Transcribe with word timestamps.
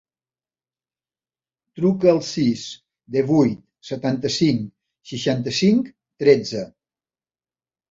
Truca 1.79 2.09
al 2.13 2.21
sis, 2.29 2.63
divuit, 3.17 3.61
setanta-cinc, 3.91 4.67
seixanta-cinc, 5.13 5.95
tretze. 6.27 6.67